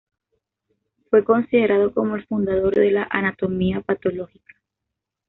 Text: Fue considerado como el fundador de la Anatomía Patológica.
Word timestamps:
Fue 1.11 1.23
considerado 1.23 1.93
como 1.93 2.15
el 2.15 2.25
fundador 2.25 2.73
de 2.73 2.89
la 2.89 3.07
Anatomía 3.11 3.81
Patológica. 3.81 4.55